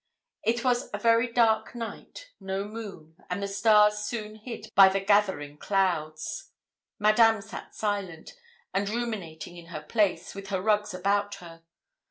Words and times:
It 0.43 0.63
was 0.63 0.89
a 0.95 0.97
very 0.97 1.31
dark 1.31 1.75
night 1.75 2.31
no 2.39 2.63
moon, 2.63 3.17
and 3.29 3.43
the 3.43 3.47
stars 3.47 3.99
soon 3.99 4.33
hid 4.37 4.71
by 4.73 4.89
the 4.89 4.99
gathering 4.99 5.59
clouds. 5.59 6.49
Madame 6.97 7.39
sat 7.39 7.75
silent, 7.75 8.33
and 8.73 8.89
ruminating 8.89 9.57
in 9.57 9.67
her 9.67 9.81
place, 9.83 10.33
with 10.33 10.47
her 10.47 10.59
rugs 10.59 10.95
about 10.95 11.35
her. 11.35 11.61